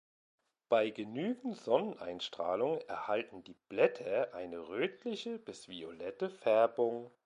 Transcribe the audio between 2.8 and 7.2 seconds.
erhalten die Blätter eine rötliche bis violette Färbung.